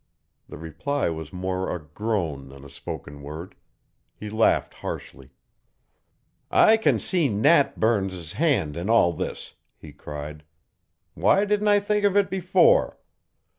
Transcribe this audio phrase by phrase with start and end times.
[0.49, 3.53] The reply was more a groan than a spoken word.
[4.15, 5.29] He laughed harshly.
[6.49, 10.43] "I can see Nat Burns's hand in all this," he cried.
[11.13, 12.97] "Why didn't I think of it before?